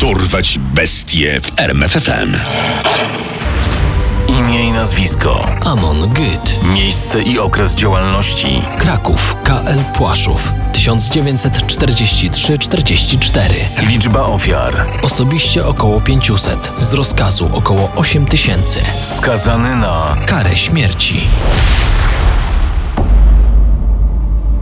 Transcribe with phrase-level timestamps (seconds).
[0.00, 2.36] Dorwać bestie w RMFFM.
[4.28, 5.46] Imię i nazwisko.
[5.64, 6.60] Amon Gyt.
[6.62, 8.62] Miejsce i okres działalności.
[8.78, 10.52] Kraków, KL Płaszów.
[10.72, 13.40] 1943-44.
[13.88, 14.84] Liczba ofiar.
[15.02, 16.72] Osobiście około 500.
[16.78, 18.80] Z rozkazu około 8000.
[19.00, 21.20] Skazany na Karę śmierci.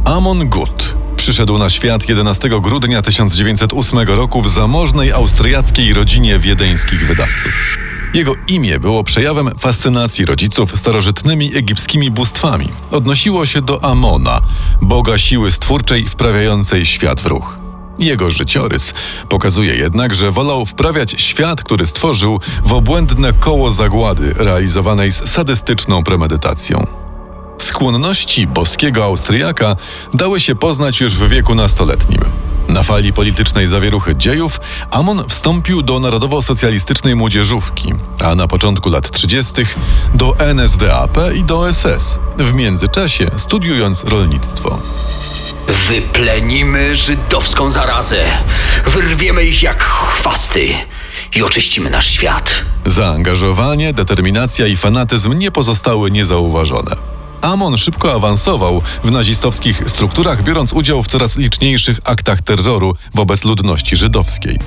[0.05, 0.96] Amon Gut
[1.27, 7.53] przyszedł na świat 11 grudnia 1908 roku w zamożnej austriackiej rodzinie wiedeńskich wydawców.
[8.15, 12.69] Jego imię było przejawem fascynacji rodziców starożytnymi egipskimi bóstwami.
[12.91, 14.41] Odnosiło się do Amona,
[14.83, 17.59] boga siły stwórczej wprawiającej świat w ruch.
[17.99, 18.95] Jego życiorys
[19.29, 26.03] pokazuje jednak, że wolał wprawiać świat, który stworzył, w obłędne koło zagłady realizowanej z sadystyczną
[26.03, 27.06] premedytacją.
[27.77, 29.77] Skłonności boskiego Austriaka
[30.15, 32.21] dały się poznać już w wieku nastoletnim.
[32.69, 39.53] Na fali politycznej zawieruchy dziejów Amon wstąpił do narodowo-socjalistycznej młodzieżówki, a na początku lat 30.
[40.15, 44.79] do NSDAP i do SS, w międzyczasie studiując rolnictwo.
[45.89, 48.25] Wyplenimy żydowską zarazę.
[48.87, 50.69] Wyrwiemy ich jak chwasty
[51.37, 52.63] i oczyścimy nasz świat.
[52.87, 57.16] Zaangażowanie, determinacja i fanatyzm nie pozostały niezauważone.
[57.41, 63.97] Amon szybko awansował w nazistowskich strukturach, biorąc udział w coraz liczniejszych aktach terroru wobec ludności
[63.97, 64.59] żydowskiej.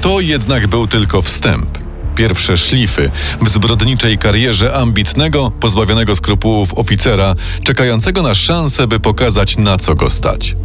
[0.00, 1.78] To jednak był tylko wstęp.
[2.14, 9.78] Pierwsze szlify w zbrodniczej karierze ambitnego, pozbawionego skrupułów oficera, czekającego na szansę, by pokazać na
[9.78, 10.56] co go stać.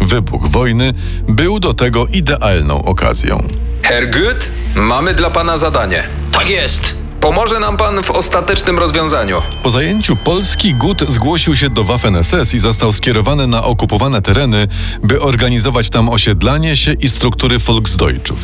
[0.00, 0.92] Wybuch wojny
[1.28, 3.48] był do tego idealną okazją.
[3.82, 6.04] Herr Gut, mamy dla pana zadanie.
[6.32, 7.01] Tak jest.
[7.22, 9.42] Pomoże nam pan w ostatecznym rozwiązaniu.
[9.62, 14.68] Po zajęciu Polski Gut zgłosił się do Waffen-SS i został skierowany na okupowane tereny,
[15.02, 18.38] by organizować tam osiedlanie się i struktury Volksdeutschów.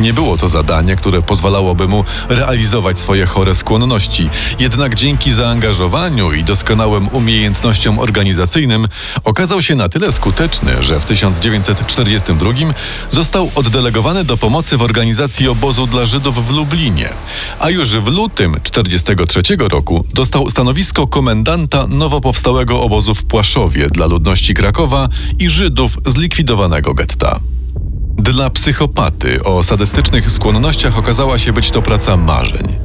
[0.00, 6.44] Nie było to zadanie, które pozwalałoby mu realizować swoje chore skłonności, jednak dzięki zaangażowaniu i
[6.44, 8.88] doskonałym umiejętnościom organizacyjnym
[9.24, 12.52] okazał się na tyle skuteczny, że w 1942
[13.10, 17.08] został oddelegowany do pomocy w organizacji obozu dla Żydów w Lublinie,
[17.58, 24.06] a już w lutym 1943 roku dostał stanowisko komendanta nowo powstałego obozu w Płaszowie dla
[24.06, 25.08] ludności Krakowa
[25.38, 27.40] i Żydów zlikwidowanego getta.
[28.20, 32.76] Dla psychopaty o sadystycznych skłonnościach okazała się być to praca marzeń.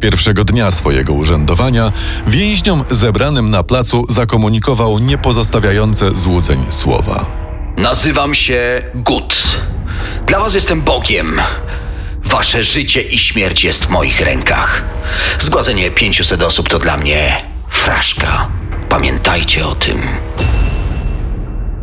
[0.00, 1.92] Pierwszego dnia swojego urzędowania
[2.26, 7.26] więźniom zebranym na placu zakomunikował niepozostawiające złudzeń słowa.
[7.76, 9.60] Nazywam się Gut.
[10.26, 11.40] Dla was jestem Bogiem.
[12.24, 14.84] Wasze życie i śmierć jest w moich rękach.
[15.38, 18.48] Zgładzenie 500 osób to dla mnie fraszka.
[18.88, 20.02] Pamiętajcie o tym.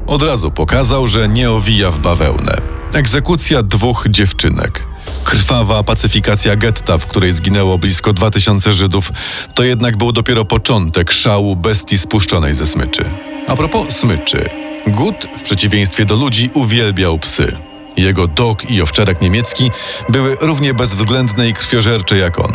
[0.09, 2.57] Od razu pokazał, że nie owija w bawełnę.
[2.93, 4.83] Egzekucja dwóch dziewczynek.
[5.23, 9.11] Krwawa pacyfikacja getta, w której zginęło blisko 2000 Żydów,
[9.55, 13.05] to jednak był dopiero początek szału bestii spuszczonej ze smyczy.
[13.47, 14.49] A propos smyczy.
[14.87, 17.57] Gut, w przeciwieństwie do ludzi, uwielbiał psy.
[17.97, 19.71] Jego dog i owczarek niemiecki
[20.09, 22.51] były równie bezwzględne i krwiożercze jak on.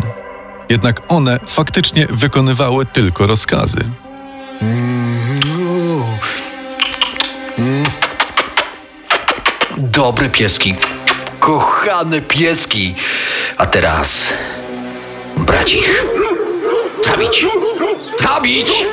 [0.69, 3.85] Jednak one faktycznie wykonywały tylko rozkazy.
[10.05, 10.75] Dobre pieski.
[11.41, 12.95] Kochane pieski.
[13.57, 14.35] A teraz
[15.37, 16.05] brać ich.
[17.05, 17.47] Zabić.
[18.21, 18.85] Zabić!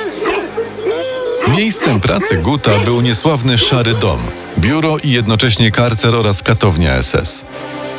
[1.48, 4.20] Miejscem pracy Guta był niesławny Szary Dom,
[4.58, 7.44] biuro i jednocześnie karcer oraz katownia SS.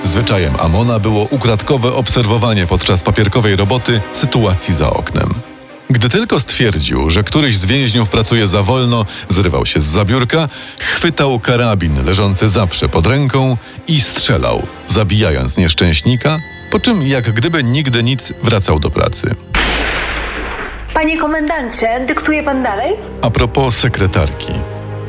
[0.03, 5.52] Zwyczajem Amona było ukradkowe obserwowanie podczas papierkowej roboty sytuacji za oknem.
[5.93, 10.49] Gdy tylko stwierdził, że któryś z więźniów pracuje za wolno, zrywał się z zabiórka,
[10.79, 16.39] chwytał karabin leżący zawsze pod ręką i strzelał, zabijając nieszczęśnika,
[16.71, 19.35] po czym jak gdyby nigdy nic wracał do pracy.
[20.93, 22.93] Panie komendancie, dyktuje pan dalej?
[23.21, 24.53] A propos sekretarki.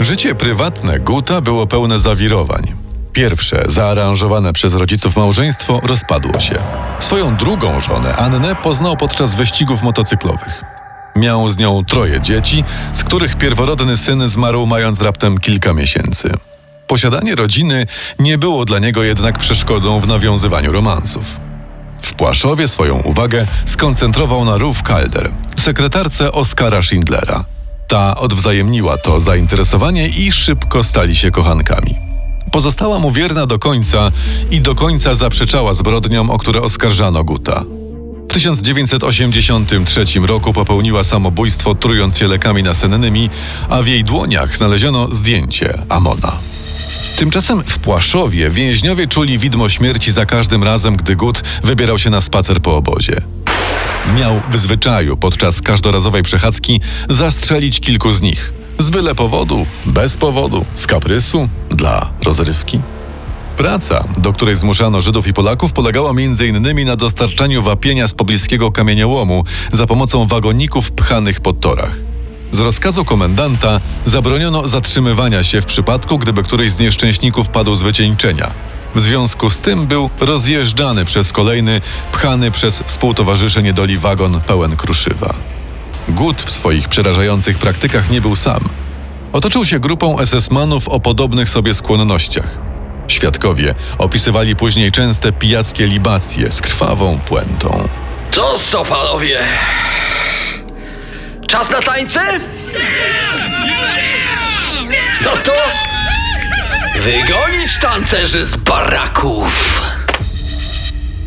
[0.01, 2.75] Życie prywatne Guta było pełne zawirowań.
[3.13, 6.55] Pierwsze, zaaranżowane przez rodziców małżeństwo, rozpadło się.
[6.99, 10.74] Swoją drugą żonę, Annę, poznał podczas wyścigów motocyklowych.
[11.17, 16.31] Miał z nią troje dzieci, z których pierworodny syn zmarł mając raptem kilka miesięcy.
[16.87, 17.87] Posiadanie rodziny
[18.19, 21.25] nie było dla niego jednak przeszkodą w nawiązywaniu romansów.
[22.03, 27.45] W Płaszowie swoją uwagę skoncentrował na Ruth Calder, sekretarce Oskara Schindlera.
[27.89, 31.99] Ta odwzajemniła to zainteresowanie i szybko stali się kochankami.
[32.51, 34.11] Pozostała mu wierna do końca
[34.51, 37.65] i do końca zaprzeczała zbrodniom, o które oskarżano Guta.
[38.35, 43.31] W 1983 roku popełniła samobójstwo, trując się lekami nasennymi,
[43.69, 46.33] a w jej dłoniach znaleziono zdjęcie Amona.
[47.17, 52.21] Tymczasem w Płaszowie więźniowie czuli widmo śmierci za każdym razem, gdy Gut wybierał się na
[52.21, 53.23] spacer po obozie.
[54.17, 58.53] Miał w zwyczaju podczas każdorazowej przechadzki zastrzelić kilku z nich.
[58.79, 62.81] Z byle powodu, bez powodu, z kaprysu, dla rozrywki.
[63.57, 66.87] Praca, do której zmuszano Żydów i Polaków, polegała m.in.
[66.87, 71.97] na dostarczaniu wapienia z pobliskiego kamieniołomu za pomocą wagoników pchanych po torach.
[72.53, 78.51] Z rozkazu komendanta zabroniono zatrzymywania się w przypadku, gdyby któryś z nieszczęśników padł z wycieńczenia.
[78.95, 81.81] W związku z tym był rozjeżdżany przez kolejny,
[82.13, 85.35] pchany przez współtowarzyszy niedoli wagon pełen kruszywa.
[86.09, 88.61] Gut w swoich przerażających praktykach nie był sam.
[89.33, 92.74] Otoczył się grupą SS-manów o podobnych sobie skłonnościach.
[93.09, 97.89] Świadkowie opisywali później częste pijackie libacje z krwawą puentą.
[98.31, 99.39] Co, panowie?
[101.49, 102.21] Czas na tańce?
[105.25, 105.53] No to
[107.01, 109.83] wygonić tancerzy z baraków.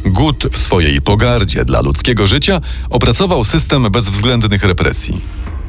[0.06, 5.22] Gut w swojej pogardzie dla ludzkiego życia opracował system bezwzględnych represji.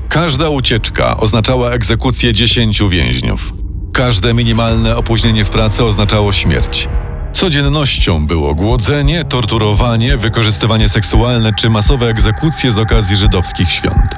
[0.09, 3.53] Każda ucieczka oznaczała egzekucję dziesięciu więźniów.
[3.99, 6.89] Każde minimalne opóźnienie w pracy oznaczało śmierć.
[7.33, 14.17] Codziennością było głodzenie, torturowanie, wykorzystywanie seksualne czy masowe egzekucje z okazji żydowskich świąt.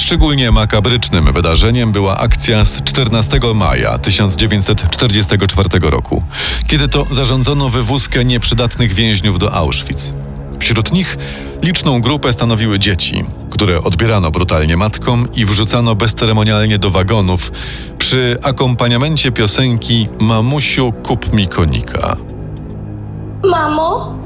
[0.00, 6.22] Szczególnie makabrycznym wydarzeniem była akcja z 14 maja 1944 roku,
[6.66, 10.12] kiedy to zarządzono wywózkę nieprzydatnych więźniów do Auschwitz.
[10.64, 11.18] Wśród nich
[11.62, 17.52] liczną grupę stanowiły dzieci, które odbierano brutalnie matkom i wrzucano bezceremonialnie do wagonów
[17.98, 22.16] przy akompaniamencie piosenki Mamusiu kup mi konika.
[23.50, 24.18] Mamo?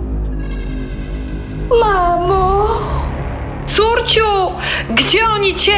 [1.80, 2.66] Mamo?
[3.66, 4.52] Córciu,
[4.90, 5.76] gdzie oni cię?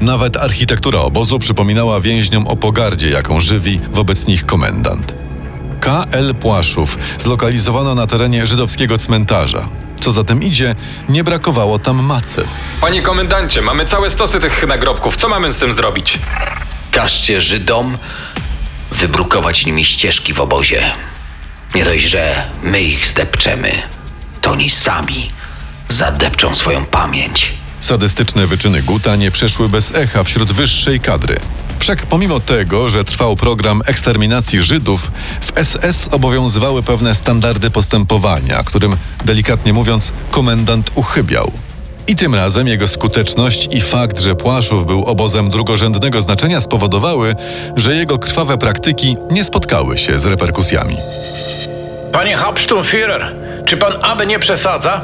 [0.00, 5.21] Nawet architektura obozu przypominała więźniom o pogardzie, jaką żywi wobec nich komendant.
[5.82, 6.34] K.L.
[6.34, 9.68] Płaszów zlokalizowano na terenie żydowskiego cmentarza.
[10.00, 10.74] Co za tym idzie,
[11.08, 12.44] nie brakowało tam macew.
[12.80, 15.16] Panie komendancie, mamy całe stosy tych nagrobków.
[15.16, 16.18] Co mamy z tym zrobić?
[16.90, 17.98] Każcie Żydom
[18.92, 20.92] wybrukować nimi ścieżki w obozie.
[21.74, 23.72] Nie dość, że my ich zdepczemy,
[24.40, 25.30] to oni sami
[25.88, 27.52] zadepczą swoją pamięć.
[27.80, 31.36] Sadystyczne wyczyny Guta nie przeszły bez echa wśród wyższej kadry.
[31.82, 38.96] Wszak pomimo tego, że trwał program eksterminacji Żydów, w SS obowiązywały pewne standardy postępowania, którym,
[39.24, 41.52] delikatnie mówiąc, komendant uchybiał.
[42.06, 47.34] I tym razem jego skuteczność i fakt, że Płaszów był obozem drugorzędnego znaczenia spowodowały,
[47.76, 50.96] że jego krwawe praktyki nie spotkały się z reperkusjami.
[52.12, 55.00] Panie Hauptsturmführer, czy pan aby nie przesadza?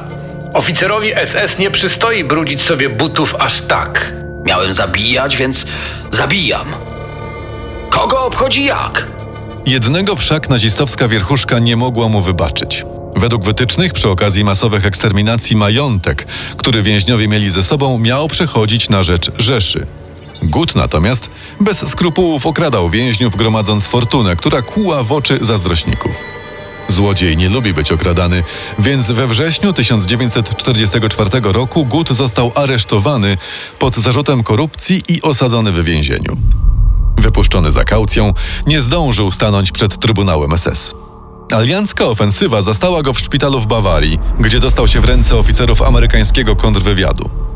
[0.55, 4.13] Oficerowi SS nie przystoi brudzić sobie butów aż tak.
[4.49, 5.67] Miałem zabijać, więc
[6.11, 6.67] zabijam.
[7.91, 9.06] Kogo obchodzi jak?
[9.67, 12.85] Jednego wszak nazistowska wierchuszka nie mogła mu wybaczyć.
[13.17, 19.03] Według wytycznych przy okazji masowych eksterminacji majątek, który więźniowie mieli ze sobą, miał przechodzić na
[19.03, 19.87] rzecz Rzeszy.
[20.43, 21.31] Gut natomiast
[21.61, 26.38] bez skrupułów okradał więźniów, gromadząc fortunę, która kłuła w oczy zazdrośników.
[26.88, 28.43] Złodziej nie lubi być okradany,
[28.79, 33.38] więc we wrześniu 1944 roku Gut został aresztowany
[33.79, 36.37] pod zarzutem korupcji i osadzony w więzieniu.
[37.17, 38.35] Wypuszczony za kaucją,
[38.67, 40.94] nie zdążył stanąć przed Trybunałem SS.
[41.52, 46.57] Aliancka ofensywa zastała go w szpitalu w Bawarii, gdzie dostał się w ręce oficerów amerykańskiego
[46.57, 47.48] kontrwywiadu.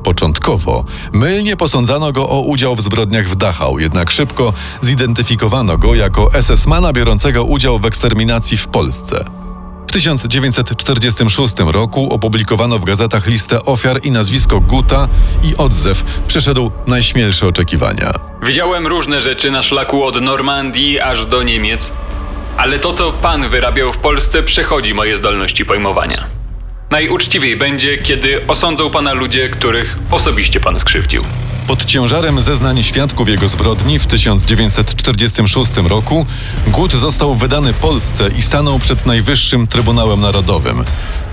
[0.00, 6.28] Początkowo mylnie posądzano go o udział w zbrodniach w Dachau, jednak szybko zidentyfikowano go jako
[6.40, 9.24] SS-mana biorącego udział w eksterminacji w Polsce.
[9.90, 15.08] W 1946 roku opublikowano w gazetach listę ofiar i nazwisko Guta
[15.42, 18.12] i odzew przeszedł najśmielsze oczekiwania.
[18.42, 21.92] Widziałem różne rzeczy na szlaku od Normandii aż do Niemiec,
[22.56, 26.39] ale to, co pan wyrabiał w Polsce, przechodzi moje zdolności pojmowania.
[26.90, 31.24] Najuczciwiej będzie, kiedy osądzą pana ludzie, których osobiście pan skrzywdził.
[31.66, 36.26] Pod ciężarem zeznań świadków jego zbrodni w 1946 roku
[36.66, 40.84] Gut został wydany Polsce i stanął przed Najwyższym Trybunałem Narodowym,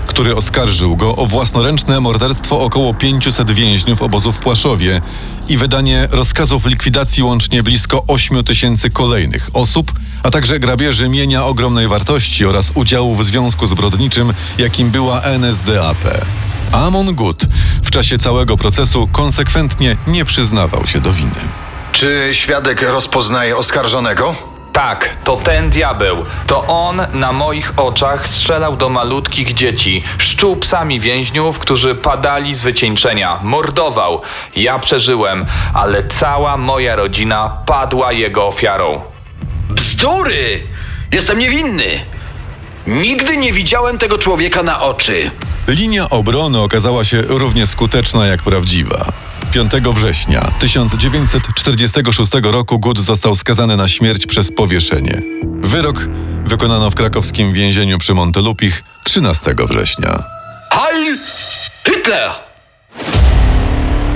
[0.08, 5.00] który oskarżył go o własnoręczne morderstwo około 500 więźniów obozu w Płaszowie
[5.48, 11.88] i wydanie rozkazów likwidacji łącznie blisko 8 tysięcy kolejnych osób, a także grabieży mienia ogromnej
[11.88, 16.24] wartości oraz udziału w związku zbrodniczym, jakim była NSDAP.
[16.72, 17.46] Amon Gut
[17.84, 21.40] w czasie całego procesu konsekwentnie nie przyznawał się do winy.
[21.92, 24.47] Czy świadek rozpoznaje oskarżonego?
[24.78, 26.24] Tak, to ten diabeł.
[26.46, 30.02] To on na moich oczach strzelał do malutkich dzieci.
[30.18, 33.38] Szczuł psami więźniów, którzy padali z wycieńczenia.
[33.42, 34.22] Mordował.
[34.56, 39.00] Ja przeżyłem, ale cała moja rodzina padła jego ofiarą.
[39.70, 40.62] Bzdury!
[41.12, 42.04] Jestem niewinny.
[42.86, 45.30] Nigdy nie widziałem tego człowieka na oczy.
[45.68, 49.12] Linia obrony okazała się równie skuteczna jak prawdziwa.
[49.52, 55.22] 5 września 1946 roku Gut został skazany na śmierć przez powieszenie.
[55.44, 56.06] Wyrok
[56.44, 60.22] wykonano w krakowskim więzieniu przy Montelupich 13 września.
[60.70, 61.18] Heil
[61.86, 62.30] Hitler!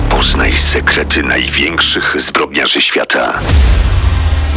[0.09, 3.39] Poznaj sekrety największych zbrodniarzy świata.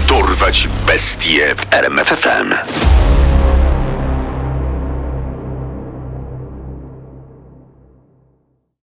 [0.09, 2.54] Dorwać bestie w RMFFM.